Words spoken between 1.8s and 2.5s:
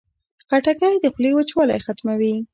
ختموي.